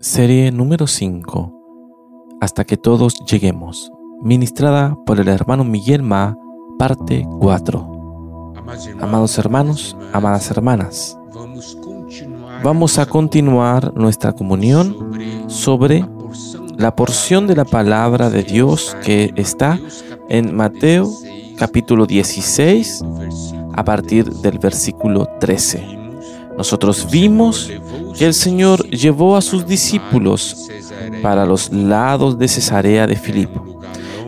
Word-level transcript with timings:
Serie 0.00 0.52
número 0.52 0.86
5. 0.86 2.38
Hasta 2.40 2.64
que 2.64 2.76
todos 2.76 3.16
lleguemos. 3.28 3.90
Ministrada 4.22 4.96
por 5.04 5.18
el 5.18 5.26
hermano 5.26 5.64
Miguel 5.64 6.04
Ma, 6.04 6.36
parte 6.78 7.26
4. 7.40 8.54
Amados 9.00 9.38
hermanos, 9.38 9.96
amadas 10.12 10.48
hermanas, 10.52 11.18
vamos 12.62 12.98
a 13.00 13.06
continuar 13.06 13.92
nuestra 13.94 14.32
comunión 14.32 15.48
sobre 15.48 16.04
la 16.76 16.94
porción 16.94 17.48
de 17.48 17.56
la 17.56 17.64
palabra 17.64 18.30
de 18.30 18.44
Dios 18.44 18.96
que 19.02 19.32
está 19.34 19.80
en 20.28 20.54
Mateo 20.54 21.10
capítulo 21.56 22.06
16 22.06 23.02
a 23.74 23.84
partir 23.84 24.30
del 24.30 24.60
versículo 24.60 25.26
13. 25.40 25.98
Nosotros 26.56 27.08
vimos 27.10 27.70
que 28.16 28.26
el 28.26 28.34
Señor 28.34 28.88
llevó 28.88 29.36
a 29.36 29.40
sus 29.40 29.66
discípulos 29.66 30.68
para 31.22 31.46
los 31.46 31.72
lados 31.72 32.38
de 32.38 32.48
Cesarea 32.48 33.06
de 33.06 33.16
Filipo. 33.16 33.64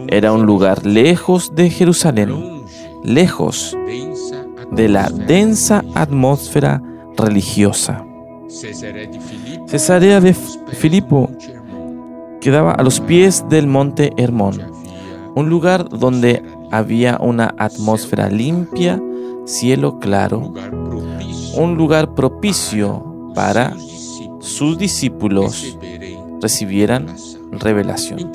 Era 0.08 0.32
un 0.32 0.46
lugar 0.46 0.86
lejos 0.86 1.54
de 1.54 1.70
Jerusalén, 1.70 2.64
lejos 3.04 3.76
de 4.70 4.88
la 4.88 5.08
densa 5.08 5.84
atmósfera 5.94 6.82
religiosa. 7.16 8.04
Cesarea 9.66 10.20
de 10.20 10.34
Filipo 10.34 11.30
quedaba 12.40 12.72
a 12.72 12.82
los 12.82 13.00
pies 13.00 13.44
del 13.48 13.66
monte 13.66 14.12
Hermón, 14.16 14.60
un 15.34 15.48
lugar 15.48 15.88
donde 15.88 16.42
había 16.70 17.18
una 17.20 17.54
atmósfera 17.58 18.28
limpia, 18.28 19.00
cielo 19.44 19.98
claro, 19.98 20.52
un 21.54 21.76
lugar 21.76 22.14
propicio 22.14 23.09
para 23.40 23.74
sus 24.42 24.76
discípulos 24.76 25.74
recibieran 26.42 27.06
revelación. 27.52 28.30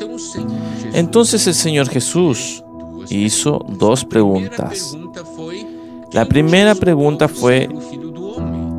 Entonces 0.94 1.46
el 1.46 1.54
Señor 1.54 1.90
Jesús 1.90 2.64
hizo 3.12 3.64
dos 3.70 4.04
preguntas. 4.04 4.98
La 6.12 6.26
primera 6.26 6.74
pregunta 6.74 7.28
fue, 7.28 7.70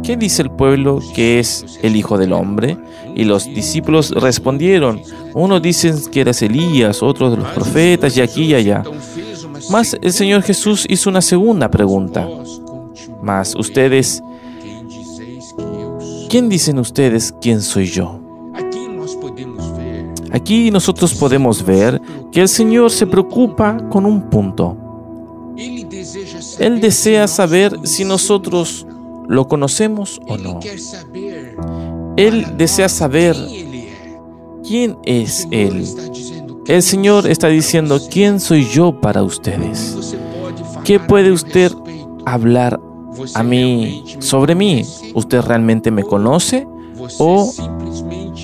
¿qué 0.02 0.16
dice 0.16 0.42
el 0.42 0.50
pueblo 0.50 0.98
que 1.14 1.38
es 1.38 1.78
el 1.82 1.94
Hijo 1.94 2.18
del 2.18 2.32
Hombre? 2.32 2.76
Y 3.14 3.22
los 3.22 3.44
discípulos 3.44 4.10
respondieron, 4.10 5.02
unos 5.32 5.62
dicen 5.62 5.94
que 6.10 6.22
eres 6.22 6.42
Elías, 6.42 7.04
otros 7.04 7.30
de 7.30 7.36
los 7.36 7.52
profetas, 7.52 8.16
y 8.16 8.20
aquí 8.20 8.46
y 8.46 8.54
allá. 8.54 8.82
Mas 9.70 9.96
el 10.02 10.12
Señor 10.12 10.42
Jesús 10.42 10.86
hizo 10.88 11.08
una 11.08 11.22
segunda 11.22 11.70
pregunta. 11.70 12.28
Mas 13.22 13.54
ustedes, 13.54 14.24
¿quién 16.28 16.48
dicen 16.48 16.78
ustedes 16.78 17.34
quién 17.40 17.60
soy 17.60 17.86
yo? 17.86 18.20
Aquí 20.32 20.70
nosotros 20.70 21.14
podemos 21.14 21.64
ver 21.64 22.00
que 22.30 22.42
el 22.42 22.48
Señor 22.48 22.90
se 22.90 23.06
preocupa 23.06 23.78
con 23.88 24.04
un 24.04 24.28
punto. 24.28 24.76
Él 26.58 26.80
desea 26.80 27.26
saber 27.26 27.74
si 27.84 28.04
nosotros 28.04 28.86
lo 29.28 29.48
conocemos 29.48 30.20
o 30.28 30.36
no. 30.36 30.60
Él 32.16 32.46
desea 32.56 32.88
saber 32.88 33.36
quién 34.62 34.98
es 35.04 35.48
Él. 35.50 35.86
El 36.66 36.82
Señor 36.82 37.26
está 37.26 37.48
diciendo, 37.48 38.00
¿quién 38.10 38.40
soy 38.40 38.66
yo 38.66 39.00
para 39.00 39.22
ustedes? 39.22 39.96
¿Qué 40.84 41.00
puede 41.00 41.32
usted 41.32 41.72
hablar 42.24 42.80
a 43.34 43.42
mí 43.42 44.04
sobre 44.18 44.54
mí? 44.54 44.84
¿Usted 45.14 45.40
realmente 45.42 45.90
me 45.90 46.02
conoce? 46.02 46.66
¿O 47.18 47.52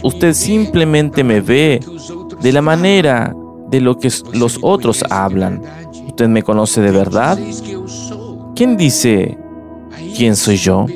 usted 0.03 0.35
simplemente 0.35 1.25
me 1.25 1.41
ve 1.41 1.81
de 2.41 2.53
la 2.53 2.63
manera 2.63 3.35
de 3.69 3.81
lo 3.81 3.99
que 3.99 4.11
los 4.33 4.59
otros 4.63 5.05
hablan? 5.11 5.63
¿Usted 6.09 6.29
me 6.29 6.43
conoce 6.43 6.81
de 6.81 6.91
verdad? 6.91 7.39
¿Quién 8.55 8.77
dice 8.77 9.39
quién 10.17 10.37
soy 10.37 10.57
yo? 10.57 10.87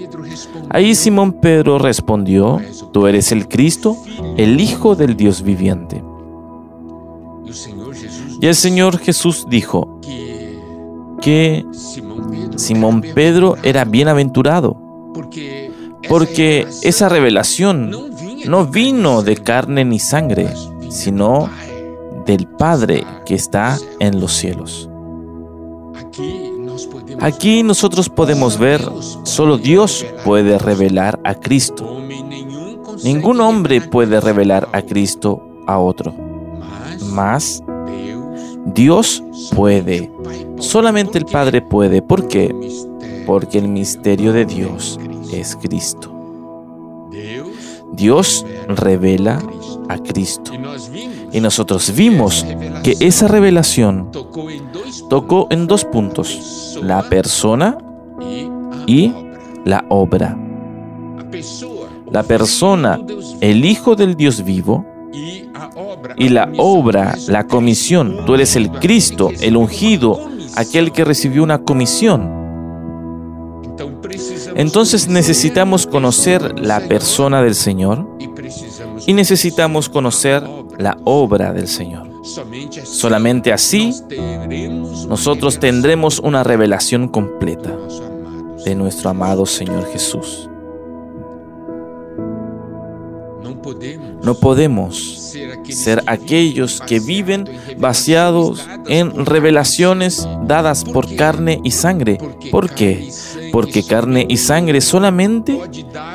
Ahí 0.69 0.95
Simón 0.95 1.33
Pedro 1.41 1.79
respondió, 1.79 2.61
tú 2.93 3.07
eres 3.07 3.33
el 3.33 3.49
Cristo, 3.49 3.97
el 4.37 4.61
Hijo 4.61 4.97
del 4.97 5.17
Dios 5.17 5.43
viviente. 5.43 6.03
Y 8.41 8.47
el 8.47 8.55
Señor 8.55 8.99
Jesús 8.99 9.47
dijo 9.49 10.01
que 11.23 11.65
Simón 12.57 13.03
Pedro 13.15 13.57
era 13.63 13.85
bienaventurado, 13.85 14.77
porque 16.09 16.67
esa 16.83 17.09
revelación 17.09 17.91
no 18.47 18.67
vino 18.67 19.23
de 19.23 19.37
carne 19.37 19.85
ni 19.85 19.99
sangre, 19.99 20.49
sino 20.89 21.49
del 22.27 22.47
Padre 22.47 23.05
que 23.25 23.35
está 23.35 23.79
en 24.01 24.21
los 24.21 24.33
cielos. 24.33 24.89
Aquí 27.21 27.63
nosotros 27.63 28.09
podemos 28.09 28.59
ver, 28.59 28.83
solo 29.23 29.59
Dios 29.59 30.05
puede 30.25 30.59
revelar 30.59 31.19
a 31.25 31.35
Cristo. 31.35 32.01
Ningún 33.03 33.41
hombre 33.41 33.81
puede 33.81 34.21
revelar 34.21 34.69
a 34.73 34.83
Cristo 34.83 35.43
a 35.67 35.79
otro. 35.79 36.15
Mas 37.13 37.63
Dios 38.67 39.23
puede. 39.55 40.11
Solamente 40.59 41.19
el 41.19 41.25
Padre 41.25 41.63
puede. 41.63 42.03
¿Por 42.03 42.29
qué? 42.29 42.55
Porque 43.27 43.59
el 43.59 43.69
misterio 43.69 44.33
de 44.33 44.45
Dios 44.45 44.99
es 45.33 45.57
Cristo. 45.57 46.13
Dios 47.93 48.45
revela 48.69 49.41
a 49.89 49.99
Cristo. 49.99 50.53
Y 51.33 51.41
nosotros 51.41 51.95
vimos 51.95 52.45
que 52.83 52.97
esa 53.01 53.29
revelación 53.29 54.11
tocó 55.09 55.47
en 55.51 55.67
dos 55.67 55.85
puntos, 55.85 56.79
la 56.83 57.03
persona 57.09 57.79
y 58.87 59.13
la 59.65 59.85
obra. 59.89 60.37
La 62.11 62.23
persona, 62.23 63.01
el 63.41 63.65
Hijo 63.65 63.97
del 63.97 64.15
Dios 64.15 64.45
vivo, 64.45 64.85
y 66.17 66.29
la 66.29 66.51
obra, 66.57 67.17
la 67.29 67.47
comisión. 67.47 68.25
Tú 68.27 68.35
eres 68.35 68.57
el 68.57 68.71
Cristo, 68.71 69.31
el 69.41 69.57
ungido, 69.57 70.29
aquel 70.57 70.93
que 70.93 71.05
recibió 71.05 71.43
una 71.43 71.63
comisión. 71.63 72.37
Entonces 74.55 75.09
necesitamos 75.09 75.87
conocer 75.87 76.59
la 76.59 76.81
persona 76.81 77.43
del 77.43 77.55
Señor 77.55 78.07
y 79.07 79.13
necesitamos 79.13 79.89
conocer 79.89 80.43
la 80.79 80.97
obra 81.05 81.53
del 81.53 81.69
Señor. 81.69 82.09
Solamente 82.85 83.53
así 83.53 83.93
nosotros 85.09 85.59
tendremos 85.61 86.19
una 86.19 86.43
revelación 86.43 87.09
completa 87.09 87.77
de 88.65 88.75
nuestro 88.75 89.11
amado 89.11 89.47
Señor 89.47 89.87
Jesús. 89.93 90.49
No 94.23 94.35
podemos 94.35 95.33
ser 95.69 96.03
aquellos 96.07 96.81
que 96.81 97.01
viven 97.01 97.49
vaciados 97.79 98.67
en 98.87 99.27
revelaciones 99.27 100.27
dadas 100.45 100.85
por 100.85 101.15
carne 101.17 101.61
y 101.65 101.71
sangre. 101.71 102.19
¿Por 102.51 102.71
qué? 102.71 103.11
Porque 103.53 103.83
carne 103.83 104.27
y 104.29 104.37
sangre 104.37 104.81
solamente 104.81 105.59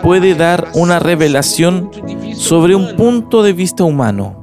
puede 0.01 0.35
dar 0.35 0.71
una 0.73 0.99
revelación 0.99 1.91
sobre 2.35 2.75
un 2.75 2.95
punto 2.95 3.43
de 3.43 3.53
vista 3.53 3.83
humano. 3.83 4.35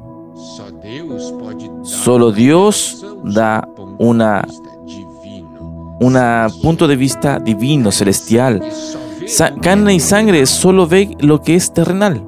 Solo 1.83 2.33
Dios 2.33 3.05
da 3.25 3.67
una 3.99 4.47
un 6.01 6.17
punto 6.63 6.87
de 6.87 6.97
vista 6.97 7.39
divino, 7.39 7.91
celestial. 7.91 8.63
carne 9.61 9.95
y 9.95 10.01
sangre 10.01 10.47
solo 10.47 10.87
ve 10.87 11.17
lo 11.21 11.43
que 11.43 11.55
es 11.57 11.73
terrenal. 11.73 12.28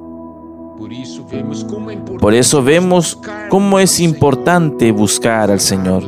Por 2.19 2.33
eso 2.33 2.63
vemos 2.63 3.17
cómo 3.49 3.79
es 3.79 3.99
importante 3.99 4.91
buscar 4.91 5.51
al 5.51 5.59
Señor 5.59 6.03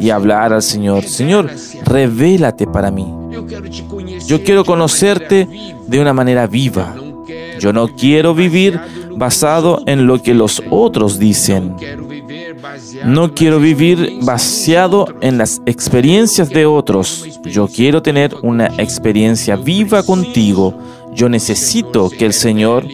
y 0.00 0.10
hablar 0.10 0.52
al 0.52 0.62
Señor. 0.62 1.04
Señor, 1.04 1.50
revélate 1.84 2.66
para 2.66 2.90
mí. 2.90 3.06
Yo 4.26 4.42
quiero 4.42 4.64
conocerte 4.64 5.48
de 5.86 6.00
una 6.00 6.12
manera 6.12 6.46
viva. 6.46 6.94
Yo 7.58 7.72
no 7.72 7.88
quiero 7.88 8.34
vivir 8.34 8.80
basado 9.16 9.82
en 9.86 10.06
lo 10.06 10.20
que 10.22 10.34
los 10.34 10.62
otros 10.70 11.18
dicen. 11.18 11.76
No 13.04 13.34
quiero 13.34 13.60
vivir 13.60 14.18
basado 14.22 15.06
en 15.20 15.38
las 15.38 15.60
experiencias 15.66 16.48
de 16.50 16.66
otros. 16.66 17.40
Yo 17.44 17.68
quiero 17.68 18.02
tener 18.02 18.34
una 18.42 18.66
experiencia 18.78 19.56
viva 19.56 20.02
contigo. 20.02 20.74
Yo 21.12 21.28
necesito 21.28 22.10
que 22.10 22.26
el 22.26 22.32
Señor 22.32 22.86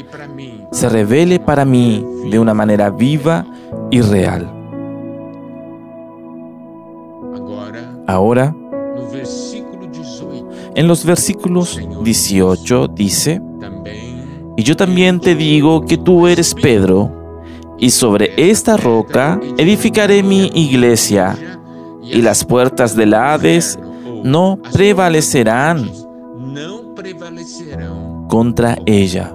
se 0.71 0.89
revele 0.89 1.41
para 1.41 1.65
mí 1.65 2.05
de 2.31 2.39
una 2.39 2.55
manera 2.55 2.91
viva 2.91 3.45
y 3.91 4.01
real. 4.01 4.51
Ahora, 8.07 8.55
en 10.75 10.89
los 10.89 11.05
versículos 11.05 11.81
18 12.03 12.89
dice, 12.89 13.41
Y 14.57 14.63
yo 14.63 14.77
también 14.77 15.21
te 15.21 15.35
digo 15.35 15.85
que 15.87 15.97
tú 15.97 16.27
eres 16.27 16.55
Pedro, 16.55 17.11
y 17.79 17.91
sobre 17.91 18.33
esta 18.37 18.77
roca 18.77 19.41
edificaré 19.57 20.23
mi 20.23 20.51
iglesia, 20.55 21.37
y 22.03 22.21
las 22.23 22.45
puertas 22.45 22.97
del 22.97 23.15
Hades 23.15 23.79
no 24.25 24.59
prevalecerán 24.73 25.91
contra 28.29 28.77
ella. 28.87 29.35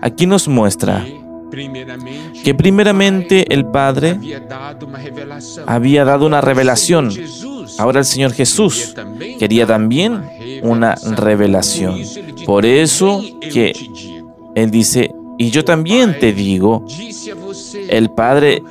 Aquí 0.00 0.26
nos 0.26 0.48
muestra 0.48 1.06
que 2.44 2.54
primeramente 2.54 3.52
el 3.52 3.66
Padre 3.66 4.18
había 5.66 6.04
dado 6.04 6.26
una 6.26 6.40
revelación. 6.40 7.10
Ahora 7.78 8.00
el 8.00 8.04
Señor 8.04 8.32
Jesús 8.32 8.94
quería 9.38 9.66
también 9.66 10.22
una 10.62 10.94
revelación. 11.16 12.00
Por 12.44 12.66
eso 12.66 13.22
que 13.40 13.72
Él 14.54 14.70
dice, 14.70 15.10
y 15.38 15.50
yo 15.50 15.64
también 15.64 16.18
te 16.18 16.32
digo, 16.32 16.84
el 17.88 18.10
Padre 18.10 18.62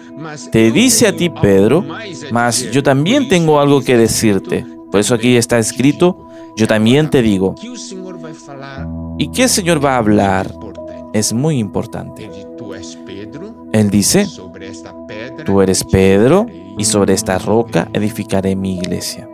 te 0.51 0.71
dice 0.71 1.07
a 1.07 1.15
ti, 1.15 1.29
Pedro, 1.29 1.85
mas 2.31 2.71
yo 2.71 2.83
también 2.83 3.27
tengo 3.27 3.59
algo 3.59 3.81
que 3.81 3.97
decirte. 3.97 4.65
Por 4.91 4.99
eso 4.99 5.15
aquí 5.15 5.35
está 5.35 5.59
escrito, 5.59 6.27
yo 6.55 6.67
también 6.67 7.09
te 7.09 7.21
digo. 7.21 7.55
¿Y 9.17 9.31
qué 9.31 9.43
el 9.43 9.49
Señor 9.49 9.83
va 9.83 9.95
a 9.95 9.97
hablar? 9.97 10.53
Es 11.13 11.33
muy 11.33 11.59
importante. 11.59 12.29
Él 13.71 13.89
dice, 13.89 14.27
tú 15.45 15.61
eres 15.61 15.83
Pedro 15.83 16.45
y 16.77 16.85
sobre 16.85 17.13
esta 17.13 17.37
roca 17.37 17.89
edificaré 17.93 18.55
mi 18.55 18.77
iglesia. 18.77 19.27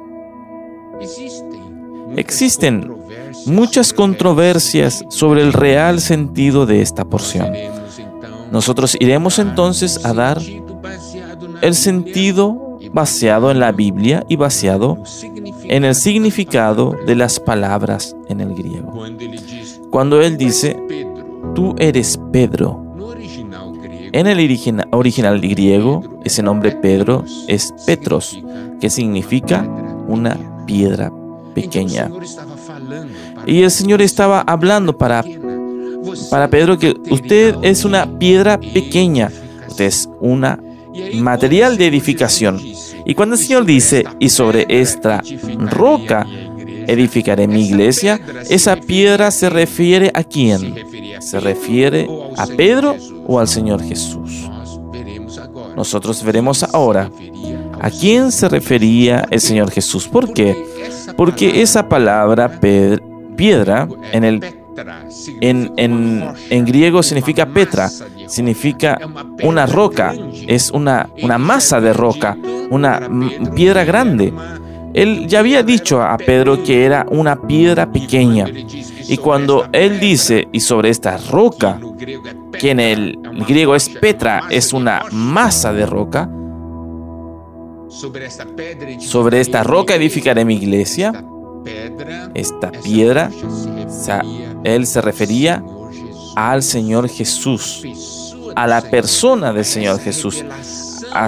Existen 2.16 2.94
muchas 3.46 3.94
controversias 3.94 5.04
sobre 5.10 5.42
el 5.42 5.54
real 5.54 6.00
sentido 6.00 6.66
de 6.66 6.82
esta 6.82 7.06
porción. 7.06 7.52
Nosotros 8.52 8.98
iremos 9.00 9.40
entonces 9.40 10.06
a 10.06 10.14
dar 10.14 10.42
el 11.62 11.76
sentido 11.76 12.78
baseado 12.92 13.52
en 13.52 13.60
la 13.60 13.72
Biblia 13.72 14.26
y 14.28 14.36
baseado 14.36 14.98
en 15.64 15.86
el 15.86 15.96
significado 15.96 16.96
de 17.06 17.16
las 17.16 17.40
palabras 17.40 18.16
en 18.28 18.42
el 18.42 18.54
griego. 18.54 19.06
Cuando 19.92 20.22
él 20.22 20.38
dice, 20.38 20.78
tú 21.54 21.76
eres 21.78 22.18
Pedro, 22.32 22.82
en 24.14 24.28
el 24.28 24.40
original 24.92 25.42
griego, 25.42 26.04
ese 26.24 26.42
nombre 26.42 26.72
Pedro 26.72 27.26
es 27.48 27.74
Petros, 27.86 28.42
que 28.80 28.90
significa 28.90 29.68
una 30.08 30.38
piedra 30.66 31.12
pequeña. 31.54 32.10
Y 33.46 33.64
el 33.64 33.72
Señor 33.72 34.02
estaba 34.02 34.42
hablando 34.42 34.98
para, 34.98 35.24
para 36.30 36.50
Pedro 36.50 36.78
que 36.78 36.94
usted 37.10 37.56
es 37.62 37.86
una 37.86 38.18
piedra 38.18 38.60
pequeña, 38.60 39.30
usted 39.68 39.86
es 39.86 40.10
una 40.20 40.58
material 41.16 41.78
de 41.78 41.88
edificación. 41.88 42.60
Y 43.06 43.16
cuando 43.16 43.36
el 43.36 43.42
Señor 43.42 43.66
dice, 43.66 44.06
y 44.20 44.30
sobre 44.30 44.66
esta 44.70 45.22
roca 45.58 46.26
edificaré 46.88 47.48
mi 47.48 47.66
iglesia, 47.66 48.20
esa 48.50 48.76
piedra 48.76 49.32
se 49.32 49.50
refiere 49.50 50.12
a 50.14 50.24
quién? 50.24 50.76
¿Se 51.20 51.40
refiere 51.40 52.08
a 52.38 52.48
Pedro 52.48 52.96
o 53.28 53.40
al 53.40 53.48
Señor 53.48 53.84
Jesús? 53.84 54.50
Nosotros 55.76 56.24
veremos 56.24 56.64
ahora 56.64 57.10
a 57.80 57.90
quién 57.90 58.32
se 58.32 58.50
refería 58.50 59.26
el 59.32 59.40
Señor 59.40 59.72
Jesús. 59.72 60.08
¿Por 60.08 60.34
qué? 60.34 60.56
Porque 61.16 61.62
esa 61.62 61.88
palabra 61.88 62.60
piedra 63.36 63.88
en 64.12 64.24
el 64.24 64.40
griego 66.66 67.04
significa 67.04 67.46
petra, 67.46 67.90
significa 68.28 69.00
una 69.44 69.66
roca, 69.66 70.14
es 70.48 70.72
una 70.72 71.10
masa 71.40 71.82
de 71.82 71.94
roca, 71.94 72.38
una 72.70 73.10
piedra 73.56 73.84
grande. 73.84 74.34
Él 74.94 75.28
ya 75.28 75.40
había 75.40 75.64
dicho 75.64 76.02
a 76.02 76.18
Pedro 76.18 76.64
que 76.64 76.86
era 76.86 77.06
una 77.10 77.42
piedra 77.42 77.92
pequeña. 77.92 78.46
Y 79.08 79.18
cuando 79.18 79.68
él 79.72 80.00
dice, 80.00 80.48
y 80.52 80.60
sobre 80.60 80.90
esta 80.90 81.18
roca, 81.18 81.80
que 82.60 82.72
en 82.72 82.80
el 82.80 83.20
griego 83.48 83.76
es 83.76 83.90
Petra, 83.90 84.44
es 84.50 84.74
una 84.74 85.04
masa 85.12 85.74
de 85.74 85.86
roca, 85.86 86.30
sobre 89.00 89.42
esta 89.42 89.64
roca 89.64 89.96
edificaré 89.96 90.46
mi 90.46 90.56
iglesia. 90.56 91.26
Esta 92.34 92.72
piedra, 92.72 93.30
él 94.64 94.88
se 94.88 95.02
refería 95.02 95.64
al 96.36 96.64
Señor 96.64 97.10
Jesús, 97.10 97.84
a 98.56 98.66
la 98.66 98.82
persona 98.82 99.52
del 99.52 99.66
Señor 99.66 100.00
Jesús, 100.00 100.44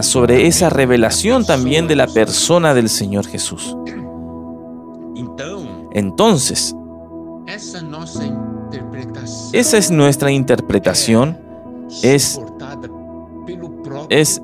sobre 0.02 0.48
esa 0.48 0.70
revelación 0.70 1.46
también 1.46 1.88
de 1.88 1.96
la 1.96 2.08
persona 2.08 2.74
del 2.74 2.90
Señor 2.90 3.26
Jesús. 3.28 3.76
Entonces, 5.94 6.76
esa 9.54 9.78
es 9.78 9.92
nuestra 9.92 10.32
interpretación, 10.32 11.38
es, 12.02 12.40
es 14.10 14.42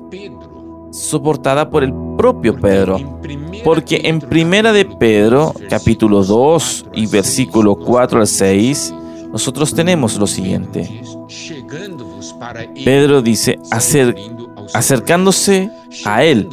soportada 0.92 1.70
por 1.70 1.82
el 1.82 1.92
propio 2.16 2.54
Pedro. 2.56 3.18
Porque 3.64 4.00
en 4.04 4.20
Primera 4.20 4.72
de 4.72 4.84
Pedro, 4.84 5.54
capítulo 5.68 6.24
2 6.24 6.86
y 6.94 7.06
versículo 7.06 7.76
4 7.76 8.20
al 8.20 8.26
6, 8.26 8.94
nosotros 9.32 9.74
tenemos 9.74 10.16
lo 10.16 10.26
siguiente. 10.26 11.02
Pedro 12.84 13.22
dice, 13.22 13.58
acercándose 14.74 15.70
a 16.04 16.24
Él, 16.24 16.48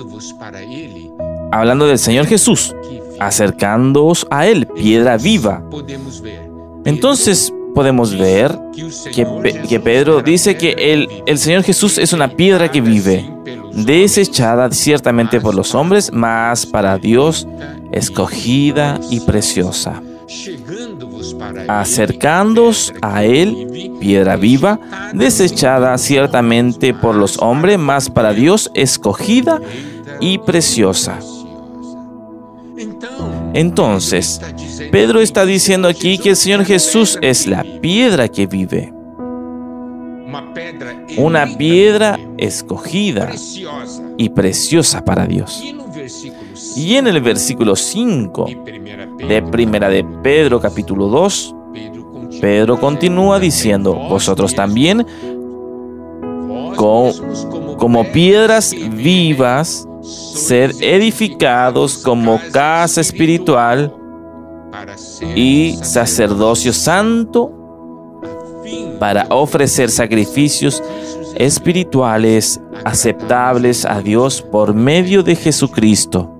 hablando 1.52 1.88
del 1.88 2.00
Señor 2.00 2.26
Jesús, 2.28 2.76
acercándoos 3.20 4.28
a 4.30 4.48
Él, 4.48 4.68
piedra 4.68 5.18
viva. 5.18 5.64
Entonces 6.86 7.54
podemos 7.74 8.18
ver 8.18 8.58
que, 9.14 9.80
Pedro 9.80 10.22
dice 10.22 10.58
que 10.58 10.72
el, 10.78 11.08
el 11.26 11.38
Señor 11.38 11.64
Jesús 11.64 11.98
es 11.98 12.14
una 12.14 12.30
piedra 12.30 12.72
que 12.72 12.82
vive, 12.82 13.30
desechada 13.74 14.72
ciertamente 14.72 15.40
por 15.40 15.54
los 15.54 15.76
hombres, 15.76 16.12
mas 16.12 16.66
para 16.66 16.98
Dios 16.98 17.48
escogida 17.92 19.00
y 19.10 19.20
preciosa. 19.20 20.02
Acercándoos 21.68 22.94
a 23.02 23.24
Él, 23.24 23.94
piedra 24.00 24.36
viva, 24.36 24.80
desechada 25.14 25.98
ciertamente 25.98 26.94
por 26.94 27.16
los 27.16 27.38
hombres, 27.40 27.80
mas 27.80 28.10
para 28.10 28.34
Dios 28.34 28.70
escogida 28.74 29.62
y 30.20 30.38
preciosa. 30.40 31.20
Entonces, 33.54 34.42
Pedro 34.92 35.22
está 35.22 35.46
diciendo 35.46 35.88
aquí 35.88 36.18
que 36.18 36.32
el 36.32 36.36
Señor 36.36 36.66
Jesús 36.66 37.18
es 37.22 37.48
la 37.48 37.64
piedra 37.82 38.28
que 38.28 38.48
vive. 38.48 38.94
Una 41.18 41.48
piedra 41.58 42.20
escogida 42.38 43.32
y 44.18 44.30
preciosa 44.30 45.04
para 45.04 45.26
Dios. 45.26 45.64
Y 46.76 46.96
en 46.96 47.08
el 47.08 47.22
versículo 47.22 47.76
5 47.76 48.48
de 49.28 49.42
Primera 49.42 49.90
de 49.90 50.04
Pedro 50.24 50.60
capítulo 50.60 51.08
2, 51.08 51.56
Pedro 52.40 52.80
continúa 52.80 53.40
diciendo, 53.40 53.94
vosotros 53.94 54.54
también 54.54 55.06
como 56.76 58.04
piedras 58.14 58.74
vivas 58.92 59.88
ser 60.02 60.72
edificados 60.80 61.98
como 61.98 62.40
casa 62.52 63.02
espiritual 63.02 63.94
y 65.36 65.78
sacerdocio 65.82 66.72
santo 66.72 67.52
para 69.00 69.26
ofrecer 69.30 69.90
sacrificios 69.90 70.84
espirituales 71.36 72.60
aceptables 72.84 73.86
a 73.86 74.02
Dios 74.02 74.42
por 74.42 74.74
medio 74.74 75.24
de 75.24 75.36
Jesucristo. 75.36 76.37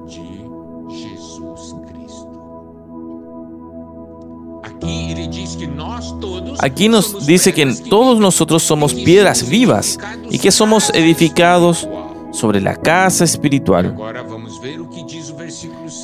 Aquí 6.60 6.90
nos 6.90 7.26
dice 7.26 7.54
que 7.54 7.66
todos 7.90 8.20
nosotros 8.20 8.64
somos 8.64 8.94
piedras 8.94 9.48
vivas 9.48 10.00
y 10.30 10.40
que 10.40 10.52
somos 10.52 10.90
edificados 10.94 11.88
sobre 12.32 12.62
la 12.62 12.76
casa 12.76 13.24
espiritual. 13.24 13.96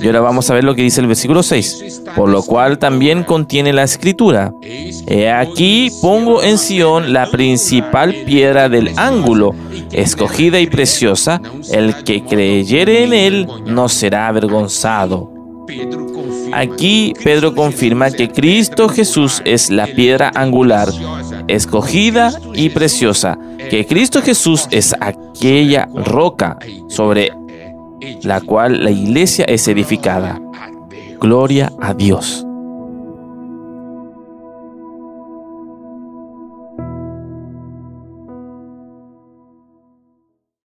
Y 0.01 0.05
ahora 0.07 0.21
vamos 0.21 0.49
a 0.49 0.53
ver 0.53 0.63
lo 0.63 0.75
que 0.75 0.81
dice 0.81 1.01
el 1.01 1.07
versículo 1.07 1.43
6, 1.43 2.03
por 2.15 2.29
lo 2.29 2.43
cual 2.43 2.79
también 2.79 3.23
contiene 3.23 3.73
la 3.73 3.83
escritura. 3.83 4.53
He 4.61 5.29
aquí 5.29 5.91
pongo 6.01 6.41
en 6.41 6.57
Sión 6.57 7.13
la 7.13 7.29
principal 7.29 8.13
piedra 8.25 8.69
del 8.69 8.91
ángulo, 8.97 9.53
escogida 9.91 10.59
y 10.59 10.67
preciosa, 10.67 11.41
el 11.71 12.03
que 12.03 12.23
creyere 12.23 13.03
en 13.03 13.13
él 13.13 13.47
no 13.65 13.89
será 13.89 14.27
avergonzado. 14.27 15.31
Aquí 16.55 17.13
Pedro 17.23 17.55
confirma 17.55 18.11
que 18.11 18.29
Cristo 18.29 18.89
Jesús 18.89 19.41
es 19.45 19.69
la 19.69 19.87
piedra 19.87 20.31
angular, 20.35 20.89
escogida 21.47 22.31
y 22.53 22.69
preciosa, 22.69 23.37
que 23.69 23.85
Cristo 23.85 24.21
Jesús 24.21 24.67
es 24.71 24.95
aquella 24.99 25.87
roca 25.93 26.57
sobre 26.87 27.31
la 28.21 28.41
cual 28.41 28.83
la 28.83 28.91
iglesia 28.91 29.45
es 29.45 29.67
edificada. 29.67 30.39
Gloria 31.19 31.71
a 31.81 31.93
Dios. 31.93 32.45